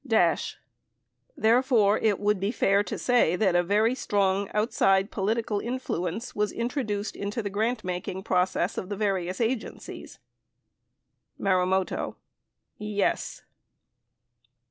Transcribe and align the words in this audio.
Dash. 0.07 0.57
Therefore, 1.37 1.99
it 1.99 2.19
would 2.19 2.39
be 2.39 2.49
fair 2.51 2.81
to 2.81 2.97
say 2.97 3.35
that 3.35 3.55
a 3.55 3.61
very 3.61 3.93
strong 3.93 4.49
outside 4.51 5.11
political 5.11 5.59
influence 5.59 6.33
was 6.35 6.51
introduced 6.51 7.15
in 7.15 7.29
the 7.29 7.51
grantmaking 7.51 8.23
process 8.25 8.79
of 8.79 8.89
the 8.89 8.97
various 8.97 9.39
agencies. 9.39 10.17
Marumoto. 11.37 12.15
Yes. 12.79 13.43